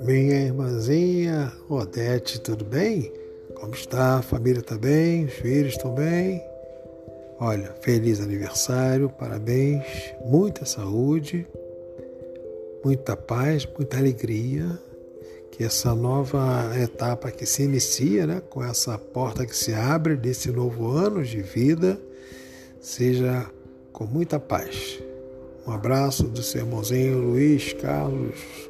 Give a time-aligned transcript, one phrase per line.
[0.00, 3.12] Minha irmãzinha Odete, tudo bem?
[3.54, 4.18] Como está?
[4.18, 5.24] A família está bem?
[5.24, 6.40] Os filhos estão bem?
[7.40, 9.84] Olha, feliz aniversário, parabéns,
[10.24, 11.46] muita saúde,
[12.84, 14.78] muita paz, muita alegria.
[15.50, 20.52] Que essa nova etapa que se inicia, né, com essa porta que se abre desse
[20.52, 22.00] novo ano de vida,
[22.80, 23.50] seja
[24.00, 24.98] com muita paz.
[25.66, 28.69] Um abraço do seu irmãozinho Luiz Carlos